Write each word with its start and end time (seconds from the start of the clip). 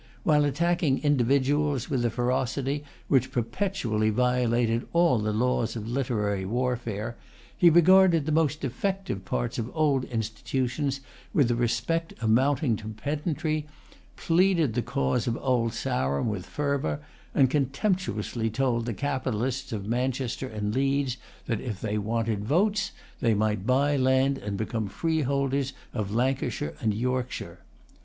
While 0.23 0.45
attacking 0.45 1.03
individuals 1.03 1.87
with 1.87 2.03
a 2.03 2.09
ferocity 2.09 2.83
which 3.07 3.31
perpetually 3.31 4.09
violated 4.09 4.87
all 4.93 5.19
the 5.19 5.31
laws 5.31 5.75
of 5.75 5.87
literary 5.87 6.43
warfare, 6.43 7.17
he 7.55 7.69
regarded 7.69 8.25
the 8.25 8.31
most 8.31 8.61
defective 8.61 9.25
parts 9.25 9.59
of 9.59 9.69
old 9.75 10.05
institutions 10.05 11.01
with 11.35 11.51
a 11.51 11.55
respect 11.55 12.15
amounting 12.19 12.77
to 12.77 12.87
pedantry, 12.87 13.67
pleaded 14.15 14.73
the 14.73 14.81
cause 14.81 15.27
of 15.27 15.37
Old 15.37 15.71
Sarum 15.71 16.29
with 16.29 16.47
fervor, 16.47 16.99
and 17.35 17.47
contemptuously 17.51 18.49
told 18.49 18.87
the 18.87 18.95
capitalists 18.95 19.71
of 19.71 19.85
Manchester 19.87 20.47
and 20.47 20.73
Leeds 20.73 21.17
that, 21.45 21.61
if 21.61 21.79
they 21.79 21.99
wanted 21.99 22.43
votes, 22.43 22.91
they 23.19 23.35
might 23.35 23.67
buy 23.67 23.95
land 23.95 24.39
and 24.39 24.57
become 24.57 24.87
freeholders 24.87 25.73
of 25.93 26.09
Lancashire 26.11 26.73
and 26.81 26.91
Yorkshire. 26.91 27.59